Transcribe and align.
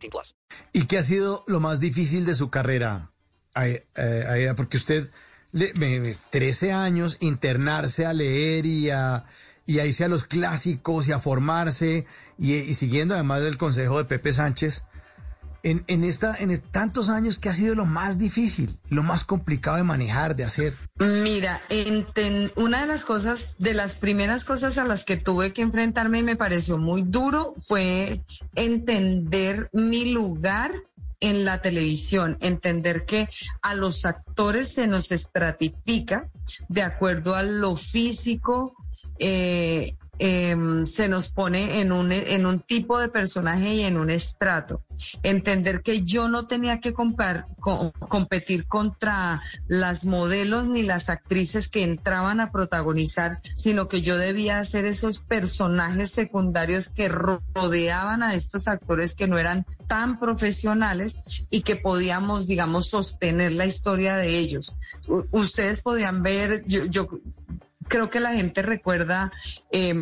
18 0.00 0.10
plus. 0.10 0.36
¿Y 0.72 0.86
qué 0.86 0.98
ha 0.98 1.02
sido 1.02 1.44
lo 1.46 1.60
más 1.60 1.80
difícil 1.80 2.24
de 2.24 2.34
su 2.34 2.50
carrera? 2.50 3.10
Eh, 3.62 3.84
Aida? 4.28 4.54
porque 4.54 4.76
usted, 4.76 5.10
le, 5.52 5.72
me- 5.74 6.00
me- 6.00 6.14
13 6.30 6.72
años, 6.72 7.16
internarse 7.20 8.06
a 8.06 8.12
leer 8.12 8.64
y 8.66 8.90
a, 8.90 9.24
y 9.66 9.80
a 9.80 9.86
irse 9.86 10.04
a 10.04 10.08
los 10.08 10.24
clásicos 10.24 11.08
y 11.08 11.12
a 11.12 11.18
formarse 11.18 12.06
y, 12.38 12.54
y 12.54 12.74
siguiendo 12.74 13.14
además 13.14 13.42
del 13.42 13.58
consejo 13.58 13.98
de 13.98 14.04
Pepe 14.04 14.32
Sánchez. 14.32 14.84
En, 15.62 15.84
en, 15.88 16.04
esta, 16.04 16.34
en 16.38 16.58
tantos 16.58 17.10
años, 17.10 17.38
¿qué 17.38 17.50
ha 17.50 17.54
sido 17.54 17.74
lo 17.74 17.84
más 17.84 18.18
difícil, 18.18 18.78
lo 18.88 19.02
más 19.02 19.24
complicado 19.24 19.76
de 19.76 19.82
manejar, 19.82 20.34
de 20.34 20.44
hacer? 20.44 20.74
Mira, 21.00 21.62
una 22.56 22.82
de 22.82 22.86
las 22.86 23.06
cosas, 23.06 23.54
de 23.56 23.72
las 23.72 23.96
primeras 23.96 24.44
cosas 24.44 24.76
a 24.76 24.84
las 24.84 25.04
que 25.04 25.16
tuve 25.16 25.54
que 25.54 25.62
enfrentarme 25.62 26.18
y 26.18 26.22
me 26.22 26.36
pareció 26.36 26.76
muy 26.76 27.02
duro 27.02 27.54
fue 27.62 28.20
entender 28.54 29.70
mi 29.72 30.10
lugar 30.10 30.70
en 31.20 31.46
la 31.46 31.62
televisión, 31.62 32.36
entender 32.42 33.06
que 33.06 33.30
a 33.62 33.74
los 33.74 34.04
actores 34.04 34.74
se 34.74 34.86
nos 34.86 35.10
estratifica 35.10 36.28
de 36.68 36.82
acuerdo 36.82 37.34
a 37.34 37.44
lo 37.44 37.78
físico, 37.78 38.74
eh, 39.18 39.96
em, 40.22 40.84
se 40.84 41.08
nos 41.08 41.30
pone 41.30 41.80
en 41.80 41.92
un, 41.92 42.12
en 42.12 42.44
un 42.44 42.60
tipo 42.60 43.00
de 43.00 43.08
personaje 43.08 43.74
y 43.74 43.84
en 43.84 43.96
un 43.96 44.10
estrato. 44.10 44.82
Entender 45.22 45.80
que 45.82 46.02
yo 46.02 46.28
no 46.28 46.46
tenía 46.46 46.78
que 46.78 46.92
competir 46.92 48.66
contra 48.66 49.42
las 49.66 50.04
modelos 50.04 50.68
ni 50.68 50.82
las 50.82 51.08
actrices 51.08 51.68
que 51.68 51.82
entraban 51.82 52.40
a 52.40 52.52
protagonizar, 52.52 53.40
sino 53.54 53.88
que 53.88 54.02
yo 54.02 54.18
debía 54.18 54.58
hacer 54.58 54.84
esos 54.84 55.20
personajes 55.20 56.10
secundarios 56.10 56.90
que 56.90 57.08
ro- 57.08 57.42
rodeaban 57.54 58.22
a 58.22 58.34
estos 58.34 58.68
actores 58.68 59.14
que 59.14 59.26
no 59.26 59.38
eran 59.38 59.64
tan 59.88 60.20
profesionales 60.20 61.18
y 61.48 61.62
que 61.62 61.76
podíamos, 61.76 62.46
digamos, 62.46 62.88
sostener 62.90 63.52
la 63.52 63.64
historia 63.64 64.16
de 64.16 64.36
ellos. 64.38 64.74
Ustedes 65.30 65.80
podían 65.80 66.22
ver, 66.22 66.64
yo 66.66 67.08
creo 67.90 68.08
que 68.08 68.20
la 68.20 68.32
gente 68.32 68.62
recuerda 68.62 69.32
eh, 69.70 69.92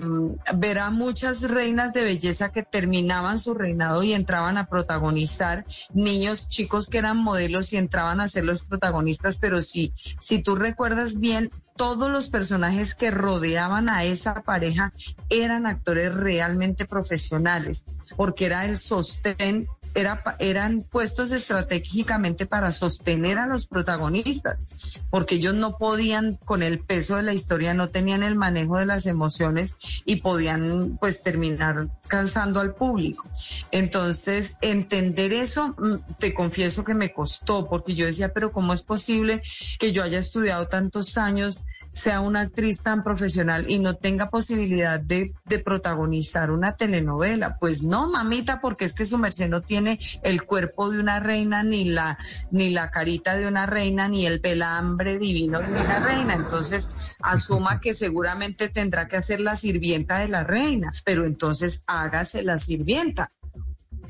ver 0.54 0.78
a 0.78 0.90
muchas 0.90 1.42
reinas 1.42 1.92
de 1.94 2.04
belleza 2.04 2.52
que 2.52 2.62
terminaban 2.62 3.40
su 3.40 3.54
reinado 3.54 4.02
y 4.02 4.12
entraban 4.12 4.58
a 4.58 4.66
protagonizar, 4.66 5.64
niños 5.94 6.48
chicos 6.48 6.88
que 6.88 6.98
eran 6.98 7.16
modelos 7.16 7.72
y 7.72 7.78
entraban 7.78 8.20
a 8.20 8.28
ser 8.28 8.44
los 8.44 8.62
protagonistas, 8.62 9.38
pero 9.38 9.62
sí, 9.62 9.94
si 10.20 10.42
tú 10.42 10.54
recuerdas 10.54 11.18
bien, 11.18 11.50
todos 11.76 12.10
los 12.10 12.28
personajes 12.28 12.94
que 12.94 13.10
rodeaban 13.10 13.88
a 13.88 14.04
esa 14.04 14.42
pareja 14.42 14.92
eran 15.30 15.64
actores 15.64 16.12
realmente 16.12 16.84
profesionales, 16.84 17.86
porque 18.16 18.46
era 18.46 18.66
el 18.66 18.76
sostén 18.76 19.68
era, 19.94 20.22
eran 20.38 20.82
puestos 20.82 21.32
estratégicamente 21.32 22.46
para 22.46 22.72
sostener 22.72 23.38
a 23.38 23.46
los 23.46 23.66
protagonistas, 23.66 24.68
porque 25.10 25.36
ellos 25.36 25.54
no 25.54 25.76
podían, 25.76 26.36
con 26.44 26.62
el 26.62 26.80
peso 26.80 27.16
de 27.16 27.22
la 27.22 27.32
historia, 27.32 27.74
no 27.74 27.90
tenían 27.90 28.22
el 28.22 28.36
manejo 28.36 28.78
de 28.78 28.86
las 28.86 29.06
emociones 29.06 29.76
y 30.04 30.16
podían 30.16 30.98
pues 31.00 31.22
terminar 31.22 31.88
cansando 32.06 32.60
al 32.60 32.74
público. 32.74 33.24
Entonces, 33.70 34.56
entender 34.60 35.32
eso, 35.32 35.74
mm, 35.78 36.14
te 36.18 36.34
confieso 36.34 36.84
que 36.84 36.94
me 36.94 37.12
costó, 37.12 37.68
porque 37.68 37.94
yo 37.94 38.06
decía, 38.06 38.32
pero 38.32 38.52
¿cómo 38.52 38.72
es 38.72 38.82
posible 38.82 39.42
que 39.78 39.92
yo 39.92 40.02
haya 40.02 40.18
estudiado 40.18 40.66
tantos 40.66 41.18
años, 41.18 41.64
sea 41.92 42.20
una 42.20 42.42
actriz 42.42 42.82
tan 42.82 43.02
profesional 43.02 43.66
y 43.68 43.78
no 43.78 43.94
tenga 43.94 44.26
posibilidad 44.26 45.00
de, 45.00 45.32
de 45.46 45.58
protagonizar 45.58 46.50
una 46.50 46.76
telenovela? 46.76 47.56
Pues 47.58 47.82
no, 47.82 48.10
mamita, 48.10 48.60
porque 48.60 48.84
es 48.84 48.92
que 48.92 49.06
su 49.06 49.18
merced 49.18 49.48
no 49.48 49.62
tiene 49.62 49.77
el 50.22 50.44
cuerpo 50.44 50.90
de 50.90 51.00
una 51.00 51.20
reina, 51.20 51.62
ni 51.62 51.84
la, 51.84 52.18
ni 52.50 52.70
la 52.70 52.90
carita 52.90 53.36
de 53.36 53.46
una 53.46 53.66
reina, 53.66 54.08
ni 54.08 54.26
el 54.26 54.40
pelambre 54.40 55.18
divino 55.18 55.60
de 55.60 55.68
una 55.68 55.98
reina. 56.00 56.34
Entonces, 56.34 56.96
asuma 57.20 57.80
que 57.80 57.94
seguramente 57.94 58.68
tendrá 58.68 59.08
que 59.08 59.16
hacer 59.16 59.40
la 59.40 59.56
sirvienta 59.56 60.18
de 60.18 60.28
la 60.28 60.44
reina, 60.44 60.92
pero 61.04 61.26
entonces 61.26 61.84
hágase 61.86 62.42
la 62.42 62.58
sirvienta. 62.58 63.32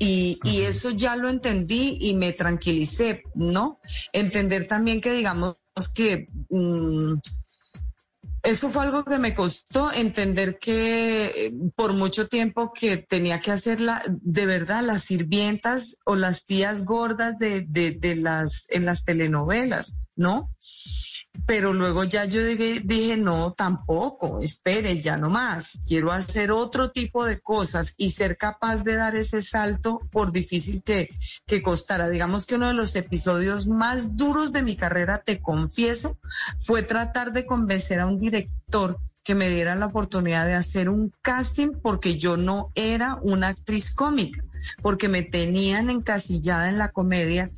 Y, 0.01 0.39
y 0.43 0.61
eso 0.61 0.91
ya 0.91 1.17
lo 1.17 1.29
entendí 1.29 1.97
y 1.99 2.15
me 2.15 2.31
tranquilicé, 2.31 3.23
¿no? 3.35 3.81
Entender 4.13 4.65
también 4.65 5.01
que 5.01 5.11
digamos 5.11 5.57
que 5.93 6.29
mm, 6.49 7.15
eso 8.43 8.69
fue 8.69 8.83
algo 8.83 9.03
que 9.03 9.19
me 9.19 9.35
costó 9.35 9.91
entender 9.91 10.59
que 10.59 11.25
eh, 11.25 11.53
por 11.75 11.93
mucho 11.93 12.27
tiempo 12.27 12.71
que 12.73 12.97
tenía 12.97 13.41
que 13.41 13.51
hacer 13.51 13.81
la, 13.81 14.01
de 14.07 14.45
verdad 14.45 14.83
las 14.83 15.03
sirvientas 15.03 15.97
o 16.05 16.15
las 16.15 16.45
tías 16.45 16.85
gordas 16.85 17.37
de, 17.37 17.65
de, 17.67 17.91
de 17.91 18.15
las 18.15 18.65
en 18.69 18.85
las 18.85 19.03
telenovelas, 19.03 19.97
¿no? 20.15 20.49
Pero 21.45 21.73
luego 21.73 22.03
ya 22.03 22.25
yo 22.25 22.43
dije, 22.43 22.81
dije, 22.83 23.17
no, 23.17 23.53
tampoco, 23.53 24.39
espere, 24.41 25.01
ya 25.01 25.17
no 25.17 25.29
más. 25.29 25.81
Quiero 25.87 26.11
hacer 26.11 26.51
otro 26.51 26.91
tipo 26.91 27.25
de 27.25 27.39
cosas 27.39 27.93
y 27.97 28.11
ser 28.11 28.37
capaz 28.37 28.83
de 28.83 28.95
dar 28.95 29.15
ese 29.15 29.41
salto 29.41 29.99
por 30.11 30.31
difícil 30.31 30.83
que, 30.83 31.09
que 31.45 31.61
costara. 31.61 32.09
Digamos 32.09 32.45
que 32.45 32.55
uno 32.55 32.67
de 32.67 32.73
los 32.73 32.95
episodios 32.95 33.67
más 33.67 34.15
duros 34.15 34.51
de 34.51 34.63
mi 34.63 34.75
carrera, 34.75 35.21
te 35.23 35.41
confieso, 35.41 36.17
fue 36.59 36.83
tratar 36.83 37.31
de 37.31 37.45
convencer 37.45 37.99
a 37.99 38.07
un 38.07 38.19
director 38.19 38.99
que 39.23 39.35
me 39.35 39.49
diera 39.49 39.75
la 39.75 39.87
oportunidad 39.87 40.45
de 40.45 40.55
hacer 40.55 40.89
un 40.89 41.13
casting 41.21 41.69
porque 41.81 42.17
yo 42.17 42.37
no 42.37 42.71
era 42.73 43.19
una 43.21 43.49
actriz 43.49 43.93
cómica, 43.93 44.43
porque 44.81 45.07
me 45.07 45.21
tenían 45.21 45.89
encasillada 45.89 46.69
en 46.69 46.77
la 46.77 46.89
comedia 46.89 47.51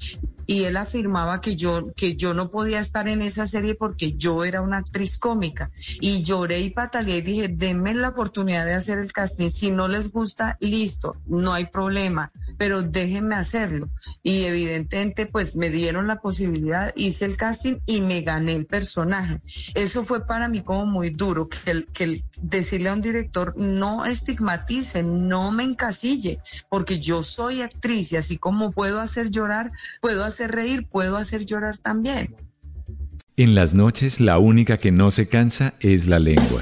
y 0.52 0.66
él 0.66 0.76
afirmaba 0.76 1.40
que 1.40 1.56
yo 1.56 1.94
que 1.96 2.16
yo 2.18 2.34
no 2.34 2.52
podía 2.52 2.82
estar 2.82 3.08
en 3.08 3.22
esa 3.22 3.48
serie 3.48 3.74
porque 3.74 4.14
yo 4.18 4.44
era 4.44 4.62
una 4.62 4.80
actriz 4.80 5.18
cómica. 5.18 5.72
Y 6.02 6.24
lloré 6.24 6.60
y 6.60 6.72
pataleé 6.72 7.20
y 7.20 7.22
dije 7.22 7.48
denme 7.48 7.96
la 7.96 8.10
oportunidad 8.10 8.66
de 8.66 8.74
hacer 8.74 9.00
el 9.00 9.14
casting. 9.14 9.50
Si 9.50 9.72
no 9.72 9.88
les 9.88 10.12
gusta 10.12 10.58
listo 10.60 11.16
no 11.26 11.54
hay 11.54 11.68
problema 11.68 12.34
pero 12.62 12.84
déjenme 12.84 13.34
hacerlo 13.36 13.90
y 14.22 14.44
evidentemente 14.44 15.26
pues 15.26 15.56
me 15.56 15.72
dieron 15.72 16.06
la 16.06 16.18
posibilidad 16.22 16.94
hice 16.96 17.26
el 17.26 17.36
casting 17.36 17.78
y 17.88 18.02
me 18.02 18.22
gané 18.22 18.54
el 18.54 18.68
personaje 18.68 19.42
eso 19.74 20.04
fue 20.04 20.28
para 20.28 20.48
mí 20.48 20.62
como 20.62 20.86
muy 20.86 21.10
duro 21.10 21.50
que, 21.50 21.72
el- 21.72 21.88
que 21.88 22.04
el- 22.04 22.24
decirle 22.40 22.90
a 22.90 22.94
un 22.94 23.02
director 23.02 23.56
no 23.58 24.06
estigmatice 24.06 25.02
no 25.02 25.52
me 25.52 25.64
encasille 25.64 26.38
porque 26.70 27.00
yo 27.00 27.24
soy 27.24 27.62
actriz 27.62 28.12
y 28.12 28.18
así 28.18 28.38
como 28.38 28.72
puedo 28.72 29.00
hacer 29.00 29.32
llorar 29.32 29.72
puedo 30.00 30.24
hacer 30.24 30.52
reír, 30.52 30.86
puedo 30.86 31.18
hacer 31.18 31.48
llorar 31.48 31.80
también. 31.80 32.36
En 33.38 33.56
las 33.56 33.74
noches 33.74 34.20
la 34.20 34.38
única 34.38 34.78
que 34.78 34.92
no 34.92 35.10
se 35.10 35.28
cansa 35.28 35.74
es 35.80 36.08
la 36.08 36.20
lengua. 36.20 36.62